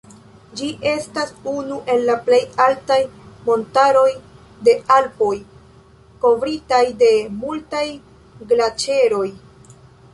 [0.59, 2.97] Ĝi estas unu el la plej altaj
[3.51, 4.07] montaroj
[4.69, 5.33] de Alpoj,
[6.27, 7.89] kovritaj de multaj
[8.53, 9.27] glaĉeroj.